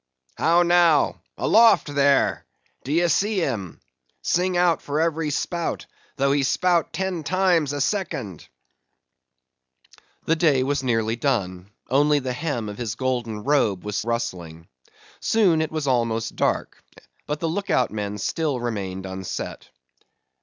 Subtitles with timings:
[0.35, 1.21] —How now?
[1.37, 2.47] Aloft there!
[2.83, 3.79] D'ye see him?
[4.23, 5.85] Sing out for every spout,
[6.15, 8.47] though he spout ten times a second!"
[10.25, 14.67] The day was nearly done; only the hem of his golden robe was rustling.
[15.19, 16.83] Soon, it was almost dark,
[17.27, 19.69] but the look out men still remained unset.